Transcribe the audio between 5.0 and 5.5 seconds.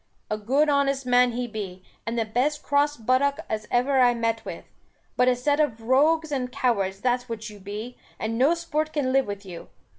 but a